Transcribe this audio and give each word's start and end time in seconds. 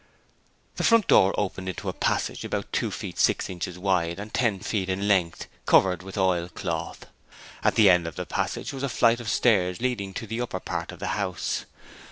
The 0.77 0.83
front 0.83 1.05
door 1.05 1.31
opened 1.37 1.69
into 1.69 1.87
a 1.87 1.93
passage 1.93 2.43
about 2.43 2.73
two 2.73 2.89
feet 2.89 3.19
six 3.19 3.51
inches 3.51 3.77
wide 3.77 4.17
and 4.17 4.33
ten 4.33 4.59
feet 4.59 4.89
in 4.89 5.07
length, 5.07 5.45
covered 5.67 6.01
with 6.01 6.17
oilcloth. 6.17 7.05
At 7.63 7.75
the 7.75 7.87
end 7.87 8.07
of 8.07 8.15
the 8.15 8.25
passage 8.25 8.73
was 8.73 8.81
a 8.81 8.89
flight 8.89 9.19
of 9.19 9.29
stairs 9.29 9.79
leading 9.79 10.15
to 10.15 10.25
the 10.25 10.41
upper 10.41 10.59
part 10.59 10.91
of 10.91 10.97
the 10.97 11.09
house. 11.09 11.65